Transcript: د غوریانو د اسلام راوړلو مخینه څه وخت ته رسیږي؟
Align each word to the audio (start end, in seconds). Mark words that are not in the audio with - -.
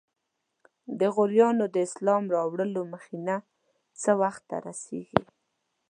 د 0.99 1.01
غوریانو 1.15 1.65
د 1.73 1.75
اسلام 1.87 2.23
راوړلو 2.35 2.81
مخینه 2.93 3.35
څه 4.01 4.11
وخت 4.21 4.41
ته 4.49 4.57
رسیږي؟ 4.67 5.23